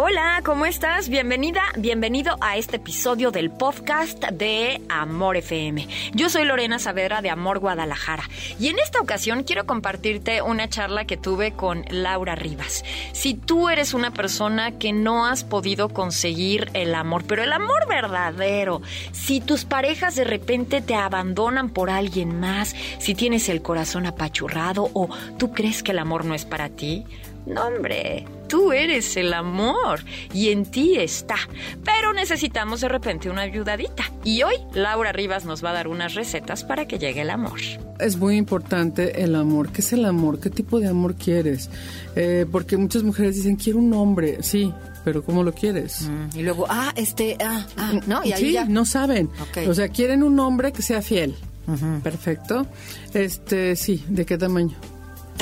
[0.00, 1.08] Hola, ¿cómo estás?
[1.08, 5.88] Bienvenida, bienvenido a este episodio del podcast de Amor FM.
[6.14, 8.22] Yo soy Lorena Saavedra de Amor Guadalajara
[8.60, 12.84] y en esta ocasión quiero compartirte una charla que tuve con Laura Rivas.
[13.10, 17.88] Si tú eres una persona que no has podido conseguir el amor, pero el amor
[17.88, 24.06] verdadero, si tus parejas de repente te abandonan por alguien más, si tienes el corazón
[24.06, 25.08] apachurrado o
[25.38, 27.04] tú crees que el amor no es para ti,
[27.46, 30.00] no, hombre, tú eres el amor
[30.32, 31.36] y en ti está.
[31.84, 34.04] Pero necesitamos de repente una ayudadita.
[34.24, 37.60] Y hoy Laura Rivas nos va a dar unas recetas para que llegue el amor.
[37.98, 39.70] Es muy importante el amor.
[39.70, 40.40] ¿Qué es el amor?
[40.40, 41.70] ¿Qué tipo de amor quieres?
[42.16, 44.42] Eh, porque muchas mujeres dicen, quiero un hombre.
[44.42, 44.72] Sí,
[45.04, 46.02] pero ¿cómo lo quieres?
[46.02, 48.64] Mm, y luego, ah, este, ah, ah, no, y ahí sí, ya.
[48.66, 49.30] no saben.
[49.66, 51.34] O sea, quieren un hombre que sea fiel.
[52.02, 52.66] Perfecto.
[53.12, 54.74] Este, sí, ¿de qué tamaño?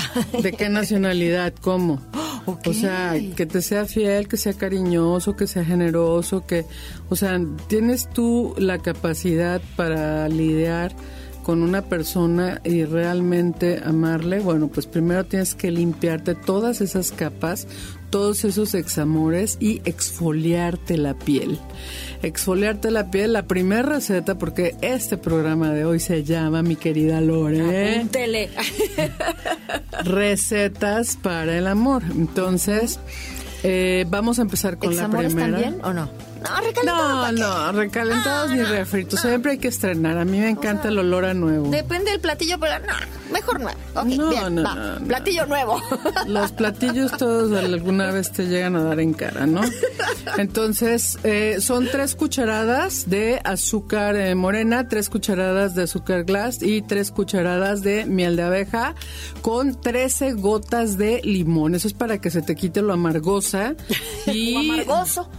[0.42, 1.54] ¿De qué nacionalidad?
[1.60, 2.00] ¿Cómo?
[2.64, 6.64] O sea, que te sea fiel, que sea cariñoso, que sea generoso, que,
[7.08, 10.94] o sea, tienes tú la capacidad para lidiar
[11.42, 17.66] con una persona y realmente amarle, bueno, pues primero tienes que limpiarte todas esas capas,
[18.16, 21.58] todos esos examores y exfoliarte la piel.
[22.22, 27.20] Exfoliarte la piel, la primera receta, porque este programa de hoy se llama, mi querida
[27.20, 27.96] Lore.
[27.96, 28.48] Apúntele.
[30.04, 32.04] Recetas para el amor.
[32.10, 33.00] Entonces,
[33.62, 35.60] eh, vamos a empezar con la ¿Examores primera.
[35.60, 36.08] también o no?
[36.50, 39.22] No, recalentado, No, no, recalentados ni no, refritos.
[39.24, 39.28] no.
[39.30, 40.18] Siempre hay que estrenar.
[40.18, 41.68] A mí me encanta el olor a nuevo.
[41.70, 42.94] Depende del platillo, pero no,
[43.32, 43.78] mejor nuevo.
[43.94, 44.98] Ok, No, bien, va.
[45.06, 45.80] Platillo nuevo.
[46.26, 49.60] Los platillos todos alguna vez te llegan a dar en cara, ¿no?
[50.38, 56.82] Entonces, eh, son tres cucharadas de azúcar eh, morena, tres cucharadas de azúcar glass y
[56.82, 58.94] tres cucharadas de miel de abeja
[59.42, 61.74] con 13 gotas de limón.
[61.74, 63.74] Eso es para que se te quite lo amargosa.
[64.26, 65.30] Y O amargoso.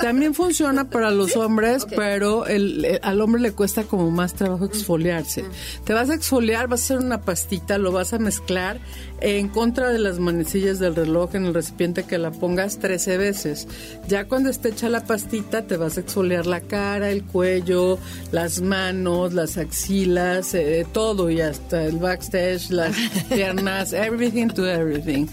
[0.00, 4.64] También funciona para los hombres, pero el, el- al hombre le cuesta como más trabajo
[4.64, 5.44] exfoliarse.
[5.84, 8.78] Te vas a exfoliar, vas a hacer una pastita, lo vas a mezclar
[9.20, 13.68] en contra de las manecillas del reloj en el recipiente que la pongas 13 veces.
[14.08, 17.98] Ya cuando esté hecha la pastita, te vas a exfoliar la cara, el cuello,
[18.32, 22.96] las manos, las axilas, eh, todo y hasta el backstage, las
[23.28, 25.26] piernas, everything to everything.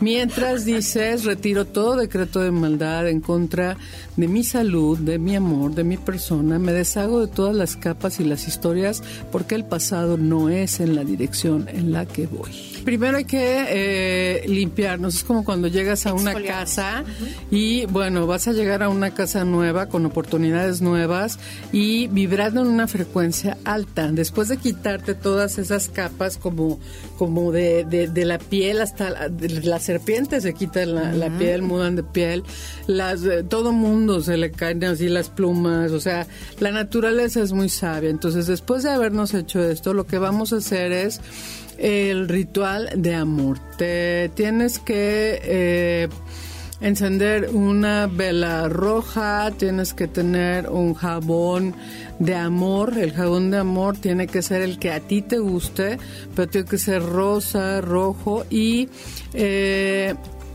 [0.00, 3.76] Mientras dices, retiro todo decreto de maldad en contra outra,
[4.16, 8.20] de mi salud, de mi amor, de mi persona, me deshago de todas las capas
[8.20, 9.02] y las historias
[9.32, 12.50] porque el pasado no es en la dirección en la que voy.
[12.84, 17.02] Primero hay que eh, limpiarnos, es como cuando llegas a una casa
[17.50, 21.38] y bueno, vas a llegar a una casa nueva con oportunidades nuevas
[21.72, 24.12] y vibrando en una frecuencia alta.
[24.12, 26.78] Después de quitarte todas esas capas como,
[27.16, 31.36] como de, de, de la piel hasta la, de la serpiente se quita la, la
[31.38, 32.44] piel, mudan de piel,
[32.86, 36.26] las, eh, todo mundo se le caen así las plumas, o sea,
[36.60, 38.10] la naturaleza es muy sabia.
[38.10, 41.20] Entonces, después de habernos hecho esto, lo que vamos a hacer es
[41.78, 43.58] el ritual de amor.
[43.76, 46.08] Te tienes que eh,
[46.80, 51.74] encender una vela roja, tienes que tener un jabón
[52.18, 52.98] de amor.
[52.98, 55.98] El jabón de amor tiene que ser el que a ti te guste,
[56.34, 58.88] pero tiene que ser rosa, rojo y
[59.32, 60.14] eh,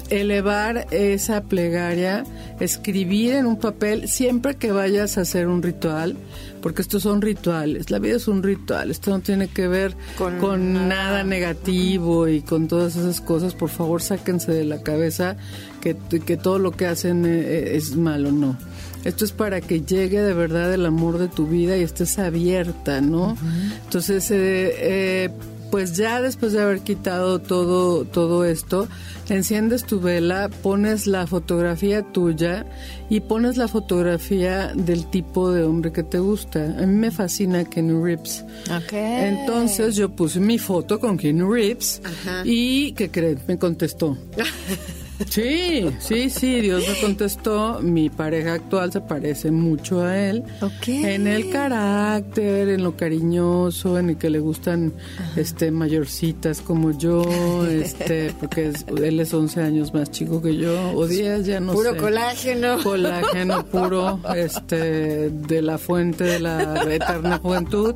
[0.09, 2.23] elevar esa plegaria,
[2.59, 6.15] escribir en un papel siempre que vayas a hacer un ritual,
[6.61, 10.37] porque estos son rituales, la vida es un ritual, esto no tiene que ver Con
[10.39, 10.87] con, nada.
[10.87, 15.37] nada negativo y con todas esas cosas, por favor sáquense de la cabeza
[15.81, 15.95] que,
[16.25, 18.57] que todo lo que hacen eh, es malo, no.
[19.05, 22.99] Esto es para que llegue de verdad el amor de tu vida y estés abierta,
[22.99, 23.37] ¿no?
[23.85, 25.29] Entonces, eh, eh,
[25.71, 28.87] pues ya después de haber quitado todo, todo esto,
[29.29, 32.65] enciendes tu vela, pones la fotografía tuya
[33.09, 36.63] y pones la fotografía del tipo de hombre que te gusta.
[36.63, 38.43] A mí me fascina Kenny Reeves.
[38.65, 38.93] Ok.
[38.93, 42.41] Entonces yo puse mi foto con Kenny Reeves Ajá.
[42.45, 43.39] y ¿qué creen?
[43.47, 44.17] Me contestó.
[45.27, 47.79] Sí, sí, sí, Dios me contestó.
[47.81, 50.43] Mi pareja actual se parece mucho a él.
[50.61, 50.87] Ok.
[50.87, 54.93] En el carácter, en lo cariñoso, en el que le gustan
[55.35, 57.23] este mayorcitas como yo,
[57.67, 61.73] este, porque es- él es 11 años más chico que yo, o 10, ya no
[61.73, 61.97] Puro sé.
[61.97, 62.81] colágeno.
[62.83, 67.95] Colágeno puro, este, de la fuente de la eterna juventud.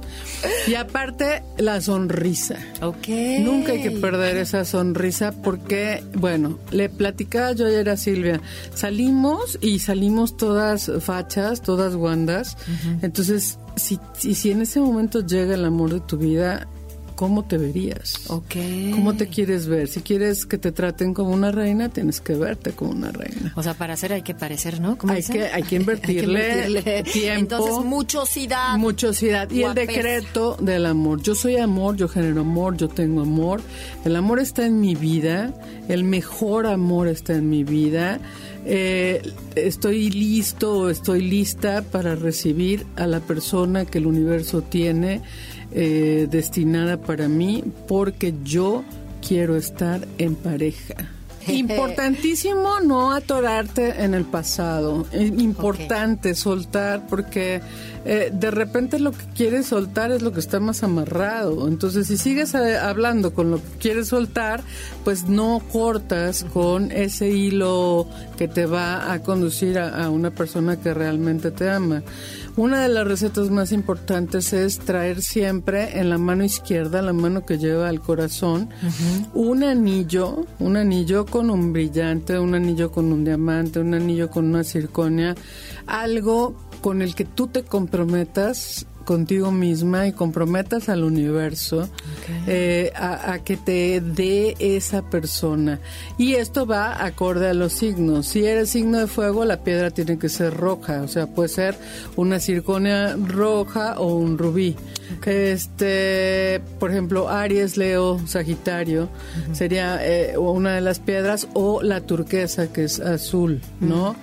[0.68, 2.58] Y aparte, la sonrisa.
[2.82, 3.08] Ok.
[3.42, 8.42] Nunca hay que perder esa sonrisa porque, bueno, le platicaba yo ayer a Silvia,
[8.74, 12.58] salimos y salimos todas fachas, todas guandas.
[13.04, 16.68] Entonces, si, si, si en ese momento llega el amor de tu vida,
[17.24, 18.30] cómo te verías.
[18.30, 18.56] Ok.
[18.92, 19.88] ¿Cómo te quieres ver?
[19.88, 23.54] Si quieres que te traten como una reina, tienes que verte como una reina.
[23.56, 24.98] O sea, para hacer hay que parecer, ¿no?
[25.08, 27.40] Hay que, hay que invertirle, tiempo.
[27.40, 28.78] Entonces, muchosidad.
[28.78, 29.50] Muchosidad.
[29.52, 31.22] Y el decreto del amor.
[31.22, 33.62] Yo soy amor, yo genero amor, yo tengo amor.
[34.04, 35.54] El amor está en mi vida.
[35.88, 38.20] El mejor amor está en mi vida.
[38.66, 39.22] Eh,
[39.56, 45.22] estoy listo, estoy lista para recibir a la persona que el universo tiene
[45.74, 48.84] eh, destinada para mí porque yo
[49.26, 51.13] quiero estar en pareja.
[51.48, 55.06] Importantísimo no atorarte en el pasado.
[55.14, 57.62] Importante soltar porque
[58.06, 61.68] eh, de repente lo que quieres soltar es lo que está más amarrado.
[61.68, 64.62] Entonces, si sigues eh, hablando con lo que quieres soltar,
[65.04, 68.08] pues no cortas con ese hilo
[68.38, 72.04] que te va a conducir a una persona que realmente te ama.
[72.56, 77.48] Una de las recetas más importantes es traer siempre en la mano izquierda, la mano
[77.48, 78.70] que lleva al corazón,
[79.34, 84.46] un anillo, un anillo con un brillante, un anillo con un diamante, un anillo con
[84.46, 85.34] una circonia,
[85.88, 86.54] algo
[86.84, 91.90] con el que tú te comprometas contigo misma y comprometas al universo
[92.48, 95.80] eh, a, que te dé esa persona.
[96.18, 98.28] Y esto va acorde a los signos.
[98.28, 101.78] Si eres signo de fuego, la piedra tiene que ser roja, o sea, puede ser
[102.18, 104.76] una circonia roja o un rubí.
[105.26, 109.08] Este, por ejemplo, Aries, Leo, Sagitario
[109.54, 114.18] sería eh, una de las piedras o la turquesa que es azul, ¿no?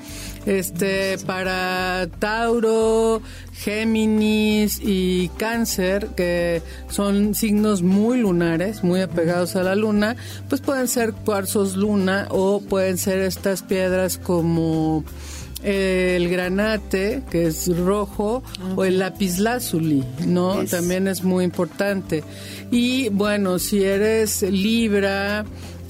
[0.46, 3.20] Este, para Tauro,
[3.52, 10.16] Géminis y Cáncer, que son signos muy lunares, muy apegados a la luna,
[10.48, 15.04] pues pueden ser cuarzos luna o pueden ser estas piedras como
[15.62, 18.42] el granate, que es rojo,
[18.76, 20.64] o el lapislázuli, ¿no?
[20.64, 22.24] También es muy importante.
[22.70, 25.44] Y bueno, si eres Libra,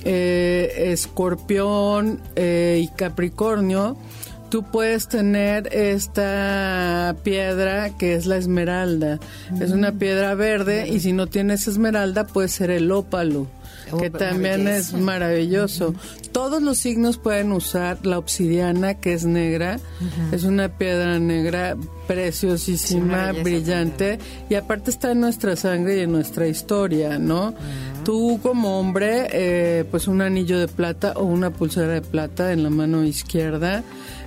[0.04, 3.96] eh, Escorpión eh, y Capricornio,
[4.50, 9.18] tú puedes tener esta piedra que es la esmeralda.
[9.60, 13.46] Es una piedra verde y si no tienes esmeralda puede ser el ópalo.
[13.92, 15.94] Oh, que también es maravilloso.
[16.32, 19.80] Todos los signos pueden usar la obsidiana, que es negra.
[20.30, 21.76] Es una piedra negra
[22.06, 24.18] preciosísima, brillante.
[24.48, 27.54] Y aparte está en nuestra sangre y en nuestra historia, ¿no?
[28.04, 32.62] Tú como hombre, eh, pues un anillo de plata o una pulsera de plata en
[32.62, 33.82] la mano izquierda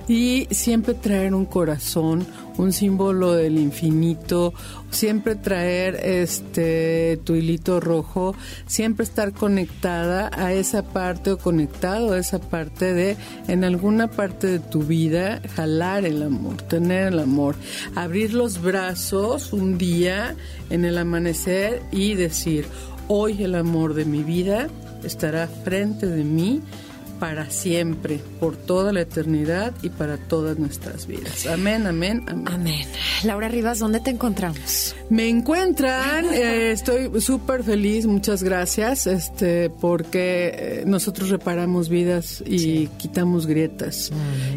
[0.06, 2.26] y siempre traer un corazón,
[2.58, 4.52] un símbolo del infinito,
[4.90, 8.34] siempre traer este tu hilito rojo,
[8.66, 13.16] siempre estar conectada a esa parte o conectado a esa parte de
[13.48, 17.56] en alguna parte de tu vida jalar el amor, tener el amor,
[17.94, 20.36] abrir los brazos un día
[20.70, 22.66] en el amanecer y decir,
[23.08, 24.68] hoy el amor de mi vida
[25.02, 26.62] estará frente de mí
[27.18, 31.46] para siempre, por toda la eternidad y para todas nuestras vidas.
[31.46, 32.48] Amén, amén, amén.
[32.48, 32.86] Amén.
[33.24, 34.94] Laura Rivas, ¿dónde te encontramos?
[35.10, 42.86] Me encuentran, eh, estoy súper feliz, muchas gracias, este, porque eh, nosotros reparamos vidas y
[42.98, 44.10] quitamos grietas.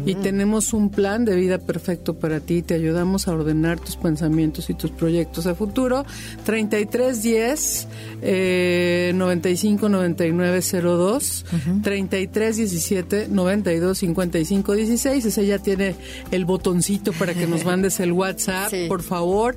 [0.06, 4.70] Y tenemos un plan de vida perfecto para ti, te ayudamos a ordenar tus pensamientos
[4.70, 6.04] y tus proyectos a futuro.
[6.44, 7.88] 3310
[8.22, 11.44] eh, 95 99 02
[11.82, 15.24] 33 17 92 55 16.
[15.24, 15.94] Ese ya tiene
[16.30, 19.56] el botoncito para que nos mandes el WhatsApp, por favor.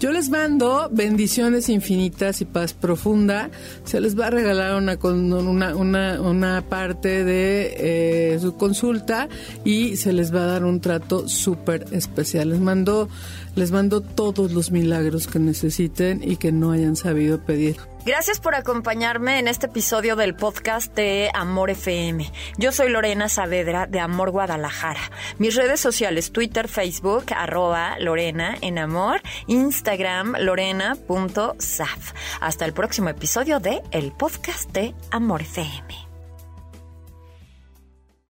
[0.00, 3.50] Yo les mando bendiciones infinitas y paz profunda.
[3.84, 7.74] Se les va a regalar una, una, una, una parte de
[8.34, 9.28] eh, su consulta
[9.64, 12.50] y se les va a dar un trato súper especial.
[12.50, 13.08] Les mando,
[13.54, 17.76] les mando todos los milagros que necesiten y que no hayan sabido pedir.
[18.04, 22.32] Gracias por acompañarme en este episodio del podcast de Amor FM.
[22.58, 25.00] Yo soy Lorena Saavedra de Amor Guadalajara.
[25.38, 32.12] Mis redes sociales, Twitter, Facebook, arroba Lorena en Amor, Instagram, lorena.saf.
[32.40, 36.11] Hasta el próximo episodio de el podcast de Amor FM.